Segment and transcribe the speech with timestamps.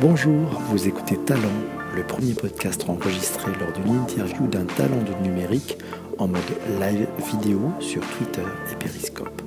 [0.00, 1.40] Bonjour, vous écoutez Talent,
[1.94, 5.78] le premier podcast enregistré lors d'une interview d'un talent de numérique
[6.18, 6.40] en mode
[6.80, 9.42] live vidéo sur Twitter et Periscope.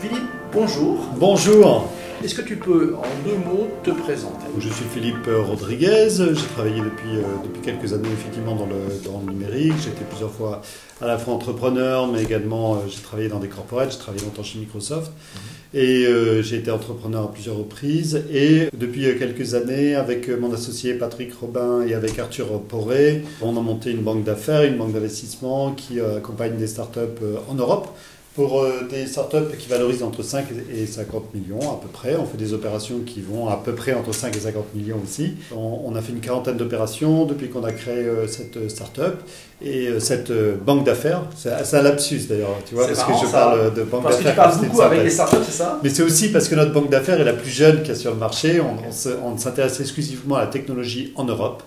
[0.00, 0.22] Philippe,
[0.52, 0.98] bonjour.
[1.18, 1.90] Bonjour.
[2.24, 4.46] Est-ce que tu peux, en deux mots, te présenter?
[4.58, 9.20] Je suis Philippe Rodriguez, j'ai travaillé depuis, euh, depuis quelques années effectivement dans le, dans
[9.24, 10.62] le numérique, j'ai été plusieurs fois
[11.02, 14.42] à la fois entrepreneur, mais également euh, j'ai travaillé dans des corporates, j'ai travaillé longtemps
[14.42, 15.80] chez Microsoft, mhm.
[15.80, 20.94] et euh, j'ai été entrepreneur à plusieurs reprises, et depuis quelques années, avec mon associé
[20.94, 25.72] Patrick Robin et avec Arthur Poré, on a monté une banque d'affaires, une banque d'investissement
[25.72, 27.94] qui accompagne des startups en Europe,
[28.36, 32.16] pour euh, des startups qui valorisent entre 5 et 50 millions à peu près.
[32.16, 35.36] On fait des opérations qui vont à peu près entre 5 et 50 millions aussi.
[35.56, 39.14] On, a fait une quarantaine d'opérations depuis qu'on a créé euh, cette startup
[39.62, 40.30] et euh, cette
[40.62, 41.22] banque d'affaires.
[41.34, 44.10] C'est un lapsus d'ailleurs, tu vois, parce que je parle de banque d'affaires.
[44.10, 45.80] Parce que tu parles beaucoup avec les startups, c'est ça?
[45.82, 47.94] Mais c'est aussi parce que notre banque d'affaires est la plus jeune qu'il y a
[47.94, 48.60] sur le marché.
[48.60, 48.76] On,
[49.24, 51.62] on s'intéresse exclusivement à la technologie en Europe.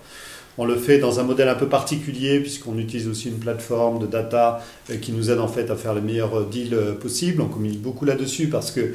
[0.62, 4.06] On le fait dans un modèle un peu particulier puisqu'on utilise aussi une plateforme de
[4.06, 7.40] data euh, qui nous aide en fait à faire les meilleurs euh, deals euh, possibles.
[7.40, 8.92] On communique beaucoup là-dessus parce que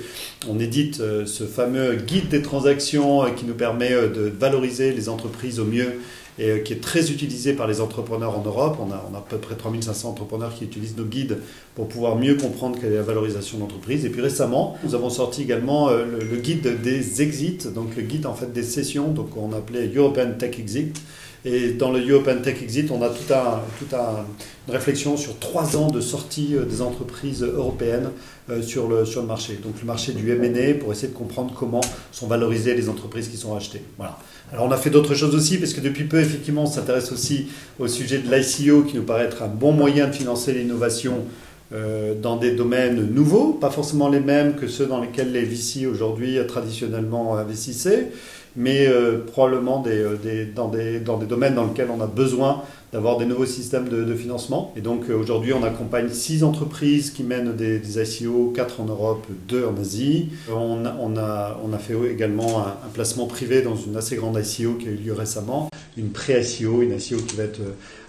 [0.47, 5.65] on édite ce fameux guide des transactions qui nous permet de valoriser les entreprises au
[5.65, 6.01] mieux
[6.37, 8.77] et qui est très utilisé par les entrepreneurs en Europe.
[8.79, 11.39] On a, on a à peu près 3500 entrepreneurs qui utilisent nos guides
[11.73, 14.05] pour pouvoir mieux comprendre quelle est la valorisation d'entreprise.
[14.05, 18.27] Et puis récemment, nous avons sorti également le, le, guide des exits, donc le guide
[18.27, 21.01] en fait des sessions, donc on appelait European Tech Exit.
[21.45, 24.25] Et dans le European Tech Exit, on a toute un, tout un,
[24.67, 28.09] une réflexion sur trois ans de sortie euh, des entreprises européennes
[28.49, 29.59] euh, sur le, marché.
[29.63, 33.37] Donc le marché du M&A pour essayer de comprendre comment sont valorisées les entreprises qui
[33.37, 33.83] sont rachetées.
[33.97, 34.17] Voilà.
[34.51, 37.45] Alors on a fait d'autres choses aussi parce que depuis peu, effectivement, on s'intéresse aussi
[37.77, 41.25] au sujet de l'ICO qui nous paraît être un bon moyen de financer l'innovation
[41.73, 45.85] euh, dans des domaines nouveaux, pas forcément les mêmes que ceux dans lesquels les VC
[45.85, 48.09] aujourd'hui traditionnellement investissaient
[48.55, 52.63] mais euh, probablement euh, des, dans, des, dans, des, domaines dans lesquels on a besoin
[52.93, 54.71] d'avoir des nouveaux systèmes de, financement.
[54.77, 58.85] Et donc euh, aujourd'hui, on accompagne six entreprises qui mènent des, des, ICO, quatre en
[58.85, 60.29] Europe, deux en Asie.
[60.49, 64.75] On, on, a, on a, fait également un, placement privé dans une assez grande ICO
[64.75, 67.59] qui a eu lieu récemment, une pré-ICO, une ICO qui va être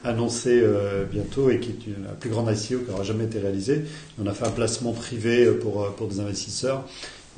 [0.05, 0.63] annoncée
[1.11, 3.83] bientôt et qui est la plus grande ICO qui n'aura jamais été réalisée.
[4.23, 6.85] On a fait un placement privé pour, pour des investisseurs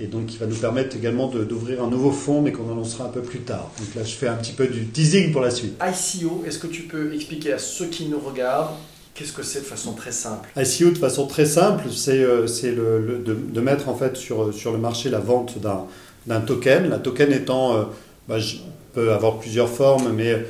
[0.00, 3.10] et donc qui va nous permettre également d'ouvrir un nouveau fonds, mais qu'on annoncera un
[3.10, 3.70] peu plus tard.
[3.78, 5.74] Donc là, je fais un petit peu du teasing pour la suite.
[5.82, 8.74] ICO, est-ce que tu peux expliquer à ceux qui nous regardent
[9.14, 10.48] Qu'est-ce que c'est de façon très simple?
[10.56, 14.70] ICO, de façon très simple, c'est euh, le, de, de, mettre en fait sur, sur
[14.70, 16.88] le marché la vente d'un token.
[16.88, 17.82] La token étant, euh,
[18.28, 18.58] bah, je
[18.92, 20.44] peux avoir plusieurs formes, mais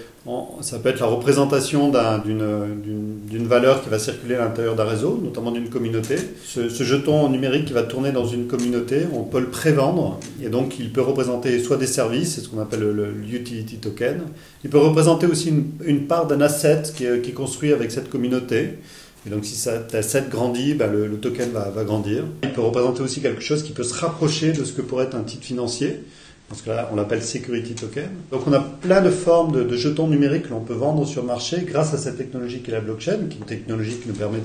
[0.61, 1.91] ça peut être la représentation
[2.25, 6.17] d'une valeur qui va circuler à l'intérieur d'un réseau, notamment d'une communauté.
[6.45, 10.79] Ce, jeton numérique qui va tourner dans une communauté, on peut le prévendre, et donc
[10.79, 14.23] il peut représenter soit des services, c'est ce qu'on appelle le, utility token,
[14.65, 15.53] il peut représenter aussi
[15.85, 18.79] une, part d'un asset qui est, construit avec cette communauté.
[19.27, 22.25] Et donc si cet asset grandit, bah, le, token va grandir.
[22.43, 25.17] Il peut représenter aussi quelque chose qui peut se rapprocher de ce que pourrait être
[25.17, 26.01] un titre financier.
[26.49, 28.09] Parce que là, on l'appelle security token.
[28.33, 31.27] Donc on a plein de formes de, jetons numériques que l'on peut vendre sur le
[31.27, 34.15] marché grâce à cette technologie qui est la blockchain, qui est une technologie qui nous
[34.15, 34.39] permet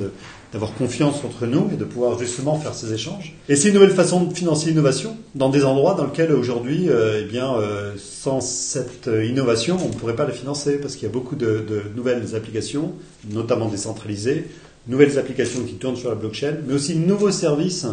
[0.51, 3.33] d'avoir confiance entre nous et de pouvoir justement faire ces échanges.
[3.47, 7.21] Et c'est une nouvelle façon de financer l'innovation dans des endroits dans lesquels aujourd'hui, euh,
[7.21, 11.09] eh bien, euh, sans cette innovation, on ne pourrait pas la financer parce qu'il y
[11.09, 12.91] a beaucoup de, de nouvelles applications,
[13.31, 14.49] notamment décentralisées,
[14.87, 17.87] nouvelles applications qui tournent sur la blockchain, mais aussi de nouveaux services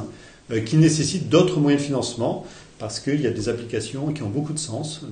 [0.52, 2.44] euh, qui nécessitent d'autres moyens de financement
[2.80, 5.02] parce qu'il y a des applications qui ont beaucoup de sens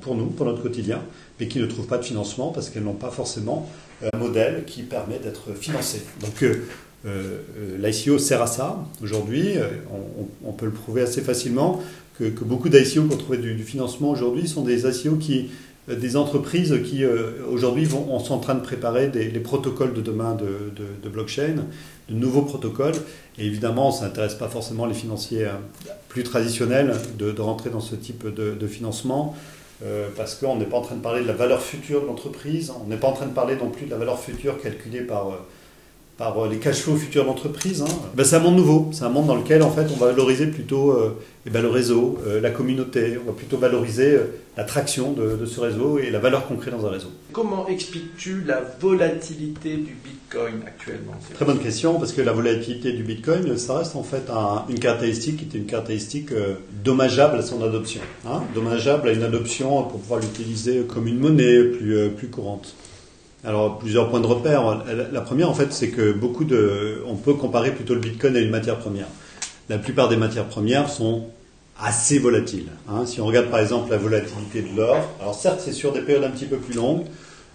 [0.00, 1.02] pour nous, pour notre quotidien,
[1.38, 3.68] mais qui ne trouvent pas de financement parce qu'elles n'ont pas forcément
[4.12, 6.02] un modèle qui permet d'être financé.
[6.22, 6.64] Donc euh,
[7.06, 8.82] euh, l'ICO sert à ça.
[9.02, 9.68] Aujourd'hui, euh,
[10.44, 11.82] on, peut le prouver assez facilement
[12.18, 15.50] que, beaucoup d'ICO qui ont trouvé du, financement aujourd'hui sont des ICO qui
[15.88, 17.04] des entreprises qui
[17.50, 21.64] aujourd'hui sont en train de préparer les protocoles de demain de blockchain
[22.08, 22.94] de nouveaux protocoles.
[23.38, 25.52] Et évidemment, ça n'intéresse pas forcément les financiers euh,
[26.08, 29.36] plus traditionnels de, rentrer dans ce type de, financement.
[29.84, 32.72] Euh, parce qu'on n'est pas en train de parler de la valeur future de l'entreprise,
[32.84, 35.28] on n'est pas en train de parler non plus de la valeur future calculée par,
[35.28, 35.36] euh,
[36.18, 37.80] par les cash flows futurs d'entreprise.
[37.80, 38.10] Hein.
[38.14, 40.48] Ben, c'est un monde nouveau, c'est un monde dans lequel en fait on va valoriser
[40.48, 40.94] plutôt
[41.46, 44.18] eh ben, le réseau, la communauté, on va plutôt valoriser
[44.58, 47.08] l'attraction de, de, ce réseau et la valeur qu'on crée dans un réseau.
[47.32, 53.04] Comment expliques-tu la volatilité du Bitcoin actuellement Très bonne question, parce que la volatilité du
[53.04, 54.24] Bitcoin, ça reste en fait
[54.68, 56.54] une caractéristique qui est une caractéristique euh,
[56.84, 58.00] dommageable à son adoption.
[58.26, 62.74] Hein dommageable à une adoption pour pouvoir l'utiliser comme une monnaie plus, euh, plus courante.
[63.48, 64.84] Alors, plusieurs points de repère.
[65.10, 67.02] La première, en fait, c'est que beaucoup de.
[67.06, 69.06] On peut comparer plutôt le Bitcoin à une matière première.
[69.70, 71.24] La plupart des matières premières sont
[71.80, 72.66] assez volatile.
[72.90, 73.06] Hein.
[73.06, 76.24] Si on regarde par exemple la volatilité de l'or, alors certes c'est sur des périodes
[76.24, 77.04] un petit peu plus longues,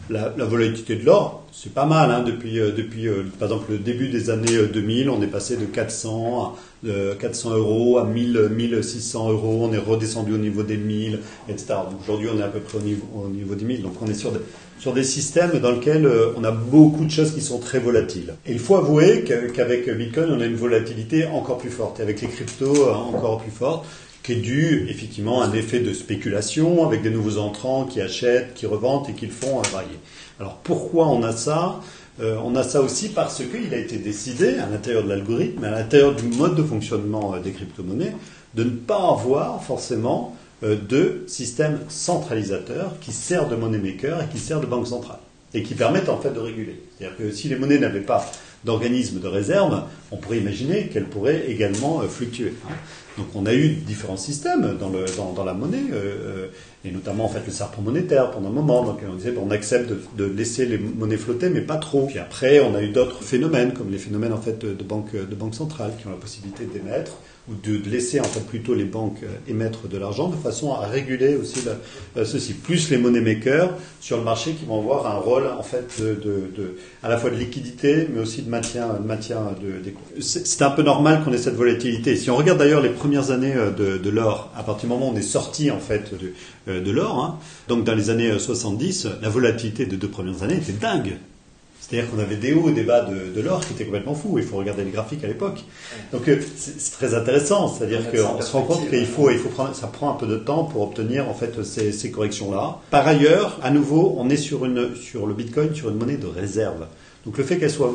[0.10, 2.12] la, volatilité de l'or, c'est pas mal.
[2.12, 2.24] Hein.
[2.24, 5.66] Depuis, euh, depuis euh, par exemple, le début des années 2000, on est passé de
[5.66, 9.68] 400, de 400 euros à 1000, 1600 euros.
[9.70, 11.76] On est redescendu au niveau des 1000, etc.
[12.02, 13.82] Aujourd'hui, on est à peu près au niveau, au niveau des 1000.
[13.84, 14.40] Donc on est sur des,
[14.80, 18.34] sur des systèmes dans lesquels on a beaucoup de choses qui sont très volatiles.
[18.46, 22.00] Et il faut avouer qu'avec Bitcoin, on a une volatilité encore plus forte.
[22.00, 23.86] Et avec les cryptos, encore plus forte
[24.24, 28.54] qui est dû effectivement à un effet de spéculation avec des nouveaux entrants qui achètent,
[28.54, 30.00] qui revendent et qui le font varier.
[30.40, 31.82] Alors pourquoi on a ça?
[32.22, 35.72] Euh, On a ça aussi parce qu'il a été décidé à l'intérieur de l'algorithme, à
[35.72, 38.16] l'intérieur du mode de fonctionnement euh, des crypto-monnaies,
[38.54, 44.28] de ne pas avoir forcément euh, de système centralisateur qui sert de money maker et
[44.32, 45.20] qui sert de banque centrale
[45.56, 46.82] et qui permettent en fait de réguler.
[46.98, 48.26] C'est-à-dire que si les monnaies n'avaient pas
[48.66, 52.54] d'organismes de réserve, on pourrait imaginer qu'elles pourraient également fluctuer.
[52.66, 52.74] Hein.
[53.18, 56.48] Donc on a eu différents systèmes dans, la monnaie, euh,
[56.84, 58.84] et notamment en fait le serpent monétaire pendant un moment.
[58.84, 62.08] Donc on disait bon, on accepte de, laisser les monnaies flotter, mais pas trop.
[62.08, 65.56] Puis après on a eu d'autres phénomènes, comme les phénomènes en fait de banques banque
[65.56, 67.18] centrales qui ont la possibilité d'émettre
[67.50, 70.88] ou de laisser en fait plutôt les banques euh, émettre de l'argent de façon à
[70.88, 72.54] réguler aussi euh, ceci.
[72.54, 76.02] Plus les money makers sur le marché qui vont avoir un rôle en fait
[77.04, 80.70] à la fois de liquidité mais aussi de maintien, de maintien de, des C'est un
[80.70, 82.16] peu normal qu'on ait cette volatilité.
[82.16, 85.14] Si on regarde d'ailleurs les premières années euh, de, l'or, à partir du moment où
[85.14, 86.12] on est sorti en fait
[86.68, 90.58] de, de l'or, hein, donc dans les années 70, la volatilité des deux premières années
[90.58, 91.18] était dingue.
[91.84, 94.38] C'est-à-dire qu'on avait des hauts et des bas de, l'or qui étaient complètement fous.
[94.38, 95.66] Il faut regarder les graphiques à l'époque.
[96.14, 97.68] Donc euh, c'est très intéressant.
[97.68, 100.38] C'est-à-dire qu'on se rend compte qu'il faut, il faut prendre, ça prend un peu de
[100.38, 102.80] temps pour obtenir en fait ces, corrections-là.
[102.90, 106.26] Par ailleurs, à nouveau, on est sur, une, sur le Bitcoin sur une monnaie de
[106.26, 106.88] réserve.
[107.26, 107.94] Donc le fait qu'elle soit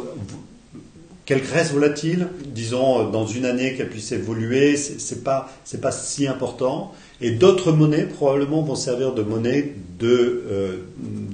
[1.29, 5.51] qu'elle reste volatile, disons dans une année qu'elle puisse évoluer, c'est pas
[5.83, 6.95] pas si important.
[7.21, 10.77] Et d'autres monnaies probablement vont servir de monnaie de euh,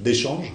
[0.03, 0.51] d'échange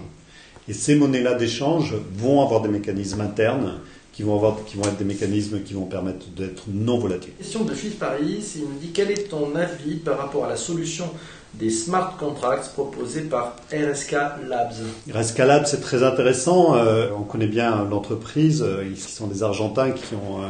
[0.69, 3.81] et ces monnaies-là d'échange vont avoir des mécanismes internes
[4.12, 7.32] qui vont, avoir, qui vont être des mécanismes qui vont permettre d'être non volatiles.
[7.38, 10.56] Question de Philippe Paris, il nous dit quel est ton avis par rapport à la
[10.56, 11.06] solution
[11.55, 14.12] des smart contracts proposés par RSK
[14.49, 14.73] Labs
[15.12, 16.76] RSK Labs, c'est très intéressant.
[16.76, 18.62] Euh, on connaît bien l'entreprise.
[18.62, 20.47] Euh, ils sont des Argentins qui ont, euh,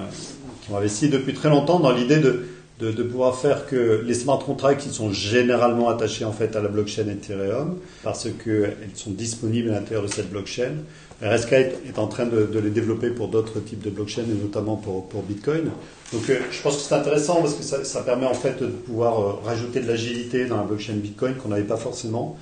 [0.62, 2.46] qui ont investi depuis très longtemps dans l'idée de
[2.80, 6.68] de, pouvoir faire que les smart contracts qui sont généralement attachés en fait à la
[6.68, 10.72] blockchain Ethereum parce qu'elles sont disponibles à l'intérieur de cette blockchain.
[11.22, 15.06] RSK est en train de, les développer pour d'autres types de blockchains et notamment pour,
[15.08, 15.70] pour Bitcoin.
[16.12, 19.20] Donc euh, je pense que c'est intéressant parce que ça, permet en fait de pouvoir
[19.20, 22.38] euh, rajouter de l'agilité dans la blockchain Bitcoin qu'on n'avait pas forcément.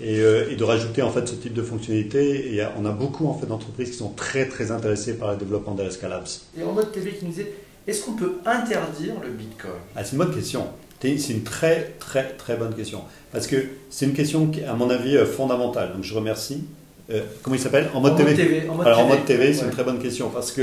[0.00, 2.54] Et, euh, de rajouter en fait ce type de fonctionnalité.
[2.54, 5.74] Et on a beaucoup en fait d'entreprises qui sont très très intéressées par le développement
[5.74, 6.28] d'RSK Labs.
[6.56, 7.52] Et en mode TV qui nous disait
[7.86, 9.72] est-ce qu'on peut interdire le Bitcoin?
[9.96, 10.66] Ah, C'est une bonne question.
[11.00, 13.02] C'est une très très très bonne question.
[13.32, 13.56] Parce que
[13.88, 15.92] c'est une question qui, à mon avis, euh, fondamentale.
[15.94, 16.64] Donc je remercie.
[17.10, 17.88] Euh, comment il s'appelle?
[17.94, 18.68] En mode TV.
[18.68, 20.62] en mode Alors en mode TV, c'est une très bonne question parce que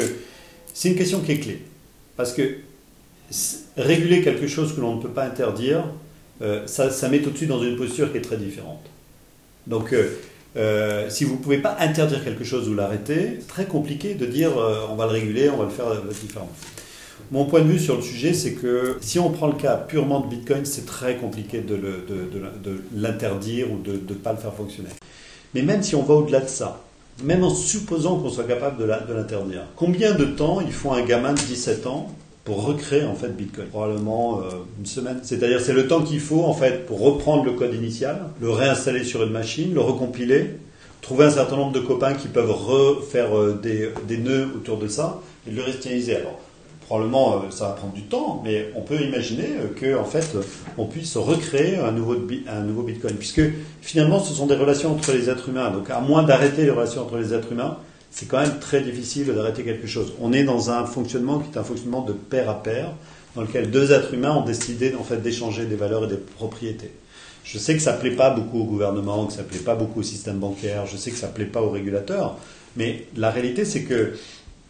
[0.73, 1.61] c'est une question qui est clé.
[2.15, 2.57] Parce que
[3.77, 5.83] réguler quelque chose que l'on ne peut pas interdire,
[6.41, 8.85] euh, ça, ça, met tout de suite dans une posture qui est très différente.
[9.65, 9.93] Donc
[11.09, 14.51] si vous ne pouvez pas interdire quelque chose ou l'arrêter, c'est très compliqué de dire
[14.89, 15.87] on va le réguler, on va le faire
[16.21, 16.51] différemment.
[17.31, 20.21] Mon point de vue sur le sujet, c'est que si on prend le cas purement
[20.21, 21.77] de Bitcoin, c'est très compliqué de,
[22.95, 24.89] l'interdire ou de ne pas le faire fonctionner.
[25.53, 26.81] Mais même si on va au-delà de ça,
[27.23, 31.33] même en supposant qu'on soit capable de l'interdire, combien de temps il faut un gamin
[31.33, 32.11] de 17 ans
[32.43, 33.67] pour recréer en fait Bitcoin?
[33.67, 34.43] Probablement euh,
[34.79, 35.19] une semaine.
[35.23, 39.03] C'est-à-dire c'est le temps qu'il faut en fait pour reprendre le code initial, le réinstaller
[39.03, 40.51] sur une machine, le recompiler,
[41.01, 45.21] trouver un certain nombre de copains qui peuvent refaire euh, des, nœuds autour de ça
[45.47, 46.17] et le restiniser.
[46.17, 46.39] Alors
[46.87, 50.35] probablement euh, ça va prendre du temps, mais on peut imaginer euh, que en fait
[50.77, 53.41] on puisse recréer un nouveau, Bitcoin, puisque
[53.81, 55.69] finalement ce sont des relations entre les êtres humains.
[55.69, 57.77] Donc à moins d'arrêter les relations entre les êtres humains,
[58.09, 60.13] c'est quand même très difficile d'arrêter quelque chose.
[60.21, 62.93] On est dans un fonctionnement qui est un fonctionnement de pair à pair,
[63.35, 66.91] dans lequel deux êtres humains ont décidé en fait d'échanger des valeurs et des propriétés.
[67.43, 70.03] Je sais que ça plaît pas beaucoup au gouvernement, que ça plaît pas beaucoup au
[70.03, 72.37] système bancaire, je sais que ça plaît pas aux régulateurs,
[72.77, 74.13] mais la réalité c'est que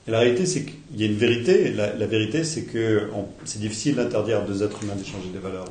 [0.08, 1.72] la réalité, c'est qu'il y a une vérité.
[1.72, 3.10] La, la vérité, c'est que
[3.46, 5.66] c'est difficile d'interdire à deux êtres humains d'échanger des valeurs.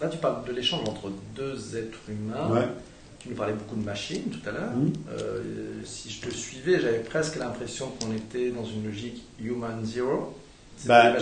[0.00, 2.68] Là, tu parles de l'échange entre deux êtres humains.
[3.18, 4.70] Tu nous parlais beaucoup de machines tout à l'heure.
[4.70, 4.92] Mm.
[5.18, 5.40] Euh,
[5.84, 10.36] si je te suivais, j'avais presque l'impression qu'on était dans une logique human zero.
[10.76, 11.14] C'est bah,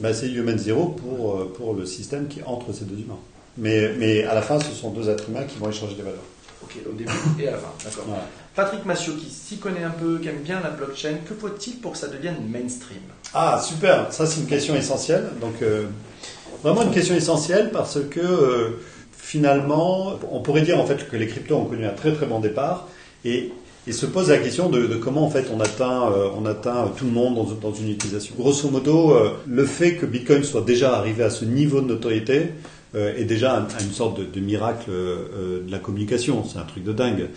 [0.00, 3.18] bah, c'est human zero pour, euh, pour le système qui est entre ces deux humains.
[3.58, 6.24] Mais, mais à la fin, ce sont deux êtres humains qui vont échanger des valeurs.
[6.64, 8.06] Ok, au début et à la fin, d'accord.
[8.54, 11.92] Patrick Massio, qui s'y connaît un peu, qui aime bien la blockchain, que faut-il pour
[11.92, 13.00] que ça devienne mainstream?
[13.32, 15.28] Ah, super, ça c'est une question essentielle.
[15.40, 15.86] Donc, euh,
[16.62, 18.78] vraiment une question essentielle parce que
[19.12, 22.38] finalement, on pourrait dire en fait que les cryptos ont connu un très très bon
[22.38, 22.88] départ
[23.24, 23.52] et,
[23.90, 27.58] se pose la question de, comment en fait on atteint, on atteint tout le monde
[27.60, 28.34] dans, une utilisation.
[28.38, 29.14] Grosso modo,
[29.46, 32.52] le fait que Bitcoin soit déjà arrivé à ce niveau de notoriété,
[32.94, 36.44] euh, est déjà une sorte de, miracle euh, de la communication.
[36.44, 37.28] C'est un truc de dingue.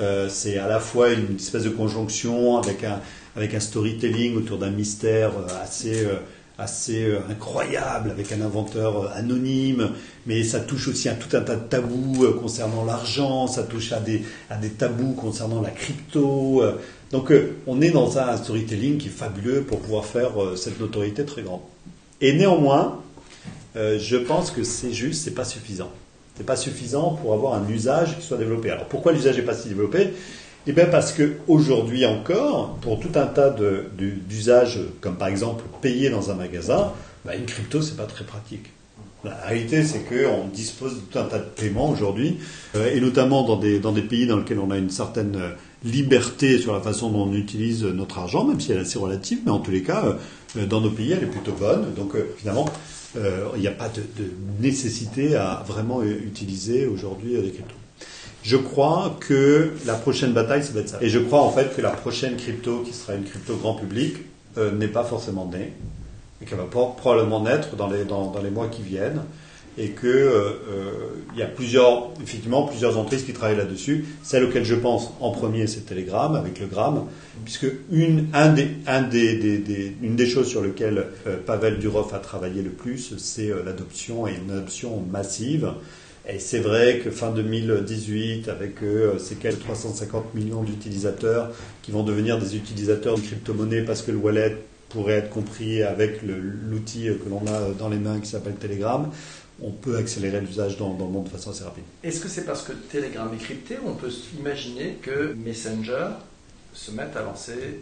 [0.00, 3.00] Euh, c'est à la fois une espèce de conjonction avec un,
[3.36, 5.30] avec un storytelling autour d'un mystère
[5.62, 6.08] assez
[6.56, 9.90] assez incroyable avec un inventeur anonyme,
[10.24, 13.98] mais ça touche aussi à tout un tas de tabous concernant l'argent, ça touche à
[13.98, 16.62] des, à des tabous concernant la crypto.
[17.10, 17.32] Donc
[17.66, 21.62] on est dans un storytelling qui est fabuleux pour pouvoir faire cette notoriété très grande.
[22.20, 23.02] Et néanmoins,
[23.76, 25.90] euh, je pense que c'est juste, c'est pas suffisant.
[26.36, 28.70] C'est pas suffisant pour avoir un usage qui soit développé.
[28.70, 30.10] Alors pourquoi l'usage n'est pas si développé?
[30.66, 33.54] Eh bien parce qu'aujourd'hui encore, pour tout un tas
[33.96, 36.92] d'usages, comme par exemple payer dans un magasin,
[37.24, 38.70] bah, une crypto c'est pas très pratique.
[39.24, 42.38] La réalité, c'est qu'on dispose de tout un tas de paiements aujourd'hui,
[42.76, 45.50] euh, et notamment dans des, dans des pays dans lesquels on a une certaine euh,
[45.82, 49.38] liberté sur la façon dont on utilise notre argent, même si elle est assez relative,
[49.46, 50.18] mais en tous les cas,
[50.68, 51.94] dans nos pays, elle est plutôt bonne.
[51.94, 52.66] Donc finalement,
[53.16, 54.02] euh, il n'y a pas de,
[54.60, 57.74] nécessité à vraiment utiliser aujourd'hui les cryptos.
[58.42, 60.98] Je crois que la prochaine bataille, ça va être ça.
[61.00, 64.16] Et je crois en fait que la prochaine crypto, qui sera une crypto grand public,
[64.58, 65.72] euh, n'est pas forcément née,
[66.42, 69.22] et qu'elle va probablement naître dans les, dans les mois qui viennent
[69.76, 70.90] et que euh, euh,
[71.32, 74.04] il y a plusieurs, effectivement, plusieurs entreprises qui travaillent là-dessus.
[74.22, 77.06] Celle auquel je pense en premier, c'est Telegram avec le Gram,
[77.44, 83.50] puisque une, un des, choses sur lesquelles euh, Pavel Durov a travaillé le plus, c'est
[83.64, 85.72] l'adoption et une adoption massive.
[86.26, 88.76] Et c'est vrai que fin 2018, avec
[89.18, 91.50] ces quelques 350 millions d'utilisateurs
[91.82, 94.56] qui vont devenir des utilisateurs de crypto-monnaies parce que le wallet
[94.88, 99.10] pourrait être compris avec l'outil que l'on a dans les mains qui s'appelle Telegram,
[99.62, 101.84] on peut accélérer l'usage dans, le monde de façon assez rapide.
[102.02, 106.08] Est-ce que c'est parce que Telegram est crypté on peut imaginer que Messenger
[106.72, 107.80] se mette à lancer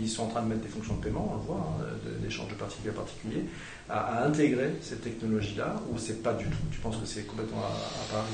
[0.00, 1.84] ils sont en train de mettre des fonctions de paiement, on le voit, hein,
[2.22, 3.44] d'échange de particulier à particulier,
[3.88, 8.12] à, intégrer ces technologies-là, ou c'est pas du tout Tu penses que c'est complètement à,
[8.12, 8.24] part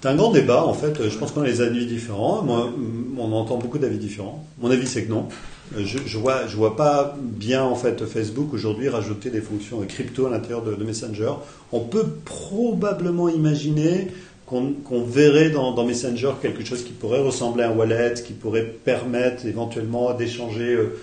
[0.00, 1.08] C'est un grand débat, en fait.
[1.08, 2.42] Je pense qu'on a des avis différents.
[2.42, 2.70] Moi,
[3.18, 4.44] on entend beaucoup d'avis différents.
[4.58, 5.28] Mon avis, c'est que non.
[5.76, 10.26] Je, je vois, je vois pas bien en fait Facebook aujourd'hui rajouter des fonctions crypto
[10.26, 11.32] à l'intérieur de, Messenger.
[11.70, 14.08] On peut probablement imaginer
[14.50, 19.46] qu'on verrait dans, Messenger quelque chose qui pourrait ressembler à un wallet, qui pourrait permettre
[19.46, 20.98] éventuellement d'échanger euh,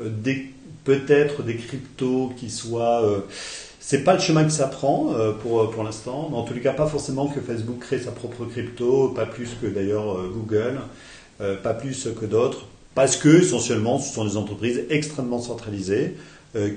[0.00, 0.10] euh,
[0.84, 3.20] peut-être des cryptos qui soient euh,
[3.80, 6.72] c'est pas le chemin que ça prend pour, pour l'instant, mais en tous les cas,
[6.72, 10.78] pas forcément que Facebook crée sa propre crypto, pas plus que d'ailleurs Google,
[11.64, 12.66] pas plus que d'autres.
[12.94, 16.14] Parce que, essentiellement, ce sont des entreprises extrêmement centralisées,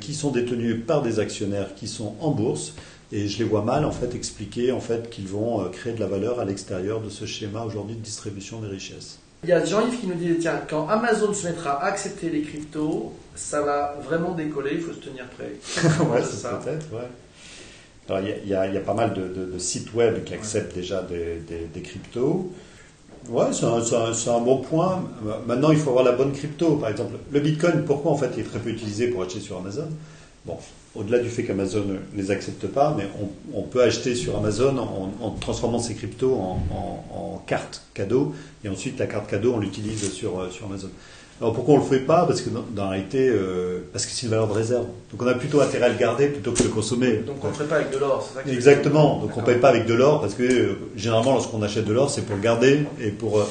[0.02, 2.74] qui sont détenues par des actionnaires qui sont en bourse.
[3.12, 6.00] Et je les vois mal, en fait, expliquer en fait, qu'ils vont euh, créer de
[6.00, 9.20] la valeur à l'extérieur de ce schéma aujourd'hui de distribution des richesses.
[9.44, 12.42] Il y a Jean-Yves qui nous dit tiens, quand Amazon se mettra à accepter les
[12.42, 15.54] cryptos, ça va vraiment décoller, il faut se tenir prêt.
[16.06, 16.60] ouais, c'est ça.
[16.64, 17.08] Peut-être, ouais.
[18.08, 21.42] Il y, a, il y, a, pas mal de, sites web qui acceptent déjà des,
[21.74, 22.52] des cryptos.
[23.30, 25.04] Ouais, c'est un, bon point.
[25.48, 26.76] Maintenant, il faut avoir la bonne crypto.
[26.76, 29.58] Par exemple, le Bitcoin, pourquoi en fait il est très peu utilisé pour acheter sur
[29.58, 29.88] Amazon?
[30.46, 30.58] Bon,
[30.96, 33.06] au-delà du fait qu'Amazon ne les accepte pas, mais
[33.54, 36.64] on, peut acheter sur Amazon en, transformant ses cryptos en,
[37.14, 38.34] en, carte cadeau,
[38.64, 40.90] et ensuite la carte cadeau, on l'utilise sur, euh, sur Amazon.
[41.42, 42.26] Alors pourquoi on ne le fait pas?
[42.26, 44.86] Parce que dans, la réalité, euh, parce que c'est une valeur de réserve.
[45.12, 47.18] Donc on a plutôt intérêt à le garder plutôt que de le consommer.
[47.18, 49.20] Donc on ne ferait pas avec de l'or, c'est ça Exactement.
[49.20, 51.94] Donc on ne paye pas avec de l'or parce que euh, généralement lorsqu'on achète de
[51.94, 53.46] l'or, c'est pour le garder et pour euh,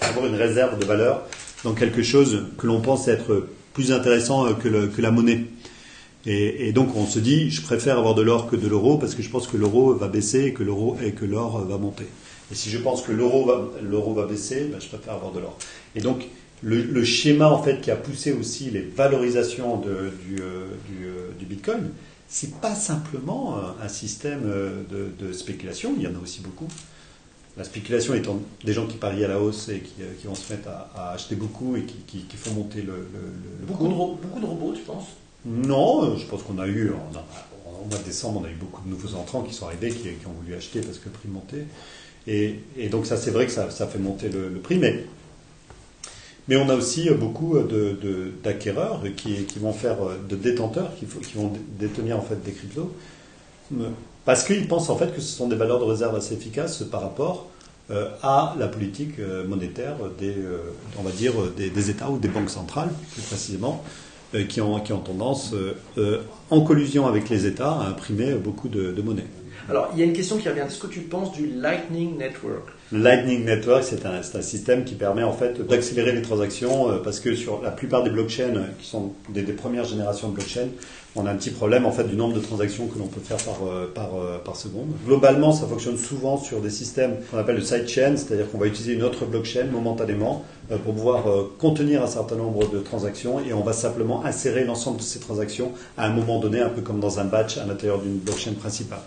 [0.00, 1.24] avoir une réserve de valeur
[1.62, 5.44] dans quelque chose que l'on pense être plus intéressant que, le, que la monnaie.
[6.30, 9.14] Et, et, donc on se dit, je préfère avoir de l'or que de l'euro parce
[9.14, 12.04] que je pense que l'euro va baisser et que l'euro et que l'or va monter.
[12.52, 15.40] Et si je pense que l'euro va, l'euro va baisser, ben je préfère avoir de
[15.40, 15.56] l'or.
[15.96, 16.26] Et donc
[16.62, 21.30] le, schéma en fait qui a poussé aussi les valorisations de, du, euh, du, euh,
[21.38, 21.88] du, Bitcoin,
[22.28, 24.82] c'est pas simplement un système euh,
[25.18, 26.68] de, spéculation, il y en a aussi beaucoup.
[27.56, 30.52] La spéculation étant des gens qui parient à la hausse et qui, qui vont se
[30.52, 34.46] mettre à, acheter beaucoup et qui, qui, font monter le, le, beaucoup, De, beaucoup de
[34.46, 35.06] robots, tu penses?
[35.46, 38.90] Non, je pense qu'on a eu, au mois de décembre, on a eu beaucoup de
[38.90, 41.66] nouveaux entrants qui sont arrivés, qui, ont voulu acheter parce que le prix montait.
[42.26, 45.04] Et, donc ça, c'est vrai que ça, fait monter le, prix, mais
[46.48, 47.56] mais on a aussi beaucoup
[48.42, 52.90] d'acquéreurs de, qui, vont faire, de détenteurs qui, vont détenir en fait des cryptos,
[54.24, 57.02] parce qu'ils pensent en fait que ce sont des valeurs de réserve assez efficaces par
[57.02, 57.48] rapport
[57.90, 62.28] euh, à la politique euh, monétaire des, euh, on va dire, des, États ou des
[62.28, 63.82] banques centrales, plus précisément.
[64.48, 65.54] Qui, ont, qui ont tendance,
[66.50, 69.26] en collusion avec les États, à imprimer beaucoup de, de monnaie.
[69.68, 70.62] Alors, il y a une question qui revient.
[70.62, 72.68] Qu'est-ce que tu penses du Lightning Network?
[72.90, 77.60] Lightning Network, c'est un, système qui permet en fait d'accélérer les transactions parce que sur
[77.62, 80.68] la plupart des blockchains, qui sont des, premières générations de blockchains,
[81.16, 83.38] on a un petit problème en fait du nombre de transactions que l'on peut faire
[83.38, 84.88] par, euh, par, euh, seconde.
[85.06, 88.94] Globalement, ça fonctionne souvent sur des systèmes qu'on appelle le sidechain, c'est-à-dire qu'on va utiliser
[88.94, 91.24] une autre blockchain momentanément euh, pour pouvoir
[91.58, 95.72] contenir un certain nombre de transactions et on va simplement insérer l'ensemble de ces transactions
[95.96, 99.00] à un moment donné, un peu comme dans un batch à l'intérieur d'une blockchain principale.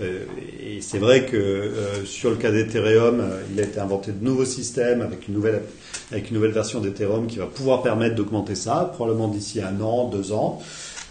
[0.00, 1.72] Et c'est vrai que
[2.04, 5.62] sur le cas d'Ethereum, il a été inventé de nouveaux systèmes avec une nouvelle,
[6.10, 10.08] avec une nouvelle version d'Ethereum qui va pouvoir permettre d'augmenter ça, probablement d'ici un an,
[10.08, 10.60] deux ans.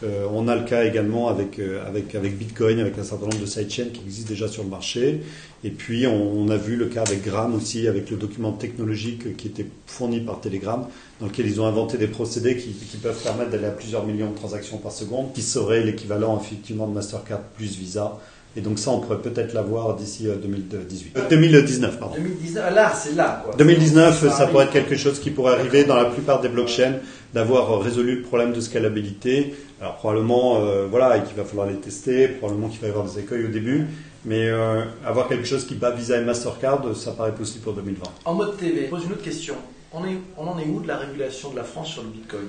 [0.04, 3.40] Euh, on a le cas également avec, euh, avec, avec Bitcoin, avec un certain nombre
[3.40, 5.22] de sidechains qui existent déjà sur le marché.
[5.64, 9.48] Et puis on, a vu le cas avec Gram aussi, avec le document technologique qui
[9.48, 10.86] était fourni par Telegram,
[11.22, 14.36] dans lequel ils ont inventé des procédés qui, peuvent permettre d'aller à plusieurs millions de
[14.36, 18.20] transactions par seconde, qui serait l'équivalent effectivement de Mastercard plus Visa.
[18.56, 21.18] Et donc ça, on pourrait peut-être l'avoir d'ici 2018.
[21.30, 22.16] 2019, pardon.
[22.16, 23.42] 2019, ah, là, c'est là.
[23.44, 23.56] Quoi.
[23.56, 27.00] 2019, ça pourrait être quelque chose qui pourrait arriver dans la plupart des blockchains,
[27.34, 29.56] d'avoir résolu le problème de scalabilité.
[29.82, 33.06] Alors probablement, euh, voilà, et qu'il va falloir les tester, probablement qu'il va y avoir
[33.06, 33.88] des écueils au début,
[34.24, 38.04] mais euh, avoir quelque chose qui bat Visa et Mastercard, ça paraît possible pour 2020.
[38.26, 39.56] En mode TV, pose une autre question.
[39.92, 42.46] On, est, on en est où de la régulation de la France sur le Bitcoin?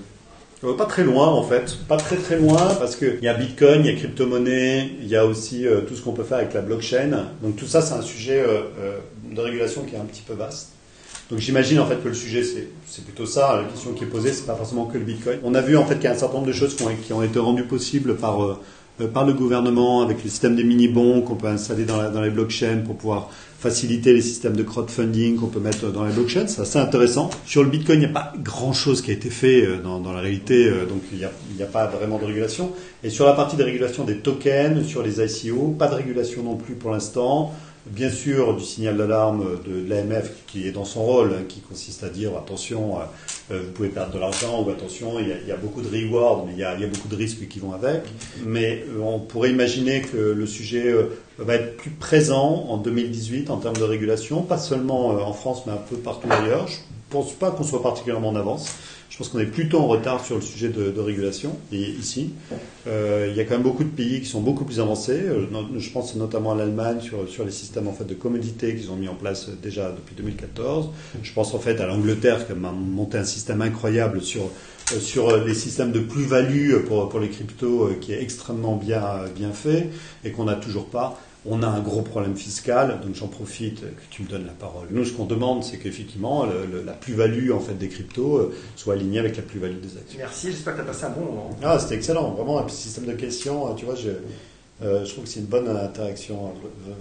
[0.64, 3.80] Euh, pas très loin en fait, pas très très loin parce qu'il y a Bitcoin,
[3.84, 6.54] il y a crypto-monnaie, il y a aussi euh, tout ce qu'on peut faire avec
[6.54, 7.28] la blockchain.
[7.42, 8.98] Donc tout ça c'est un sujet euh,
[9.30, 10.70] de régulation qui est un petit peu vaste.
[11.30, 14.32] Donc j'imagine en fait que le sujet c'est plutôt ça, la question qui est posée,
[14.32, 15.38] c'est pas forcément que le Bitcoin.
[15.42, 17.22] On a vu en fait qu'il y a un certain nombre de choses qui ont
[17.22, 18.58] été rendues possibles par
[19.12, 22.96] par le gouvernement avec le système des mini-bons qu'on peut installer dans, les blockchains pour
[22.96, 26.46] pouvoir faciliter les systèmes de crowdfunding qu'on peut mettre dans les blockchains.
[26.46, 27.30] C'est assez intéressant.
[27.46, 30.20] Sur le Bitcoin, il n'y a pas grand-chose qui a été fait euh, dans, la
[30.20, 32.72] réalité, euh, donc il n'y a, pas vraiment de régulation.
[33.02, 36.56] Et sur la partie de régulation des tokens, sur les ICO, pas de régulation non
[36.56, 37.52] plus pour l'instant
[37.86, 42.02] bien sûr du signal d'alarme de l'AMF qui est dans son rôle, hein, qui consiste
[42.04, 43.06] à dire attention, euh, euh,
[43.50, 46.58] vous pouvez perdre de l'argent ou attention, il y, a, beaucoup de rewards, mais il
[46.58, 48.02] y, a, beaucoup de risques qui vont avec.
[48.44, 50.94] Mais euh, on pourrait imaginer que le sujet
[51.38, 55.72] va être plus présent en 2018 en termes de régulation, pas seulement en France, mais
[55.72, 56.68] un peu partout ailleurs.
[57.14, 58.74] Pense pas qu'on soit particulièrement en avance.
[59.08, 62.32] Je pense qu'on est plutôt en retard sur le sujet de, régulation et ici.
[62.88, 65.20] Euh, il y a quand même beaucoup de pays qui sont beaucoup plus avancés.
[65.22, 65.46] Euh,
[65.78, 69.06] je pense notamment à l'Allemagne sur, les systèmes en fait, de commodité qu'ils ont mis
[69.06, 70.88] en place déjà depuis 2014.
[71.22, 74.50] Je pense en fait à l'Angleterre qui a monté un système incroyable sur,
[74.92, 79.90] euh, les systèmes de plus-value pour, les cryptos qui est extrêmement bien fait
[80.24, 84.02] et qu'on n'a toujours pas on a un gros problème fiscal, donc j'en profite que
[84.10, 84.88] tu me donnes la parole.
[84.90, 89.18] Nous, ce qu'on demande, c'est qu'effectivement, la plus-value en fait, des cryptos euh, soit alignée
[89.18, 90.18] avec la plus-value des actions.
[90.18, 91.50] Merci, j'espère que tu as passé un bon moment.
[91.62, 94.10] Ah, c'était excellent, vraiment, un système de questions, euh, tu vois, je,
[94.82, 96.52] euh, je trouve que c'est une bonne interaction,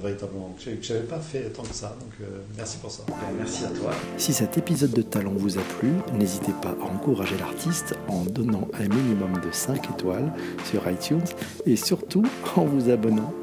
[0.02, 0.54] véritablement.
[0.60, 2.28] Je n'avais pas fait tant que ça, donc
[2.58, 3.04] merci pour ça.
[3.38, 3.92] Merci à toi.
[4.18, 8.68] Si cet épisode de Talent vous a plu, n'hésitez pas à encourager l'artiste en donnant
[8.74, 10.32] un minimum de 5 étoiles
[10.66, 11.24] sur iTunes
[11.66, 12.24] et surtout
[12.56, 13.34] en vous abonnant